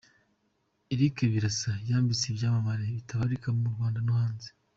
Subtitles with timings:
[0.93, 4.47] Eric Birasa yambitse ibyamamare bitabarika mu Rwanda no hanze.